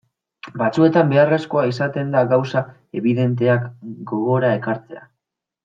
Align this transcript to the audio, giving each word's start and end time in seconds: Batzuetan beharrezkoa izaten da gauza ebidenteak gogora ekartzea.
Batzuetan 0.61 1.11
beharrezkoa 1.11 1.65
izaten 1.73 2.09
da 2.17 2.23
gauza 2.33 2.65
ebidenteak 3.03 3.69
gogora 4.15 4.53
ekartzea. 4.63 5.07